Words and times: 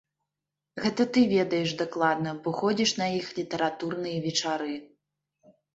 Гэта 0.85 1.05
ты 1.17 1.21
ведаеш 1.33 1.75
дакладна, 1.83 2.35
бо 2.47 2.57
ходзіш 2.63 2.97
на 3.03 3.13
іх 3.21 3.25
літаратурныя 3.43 4.17
вечары. 4.29 4.73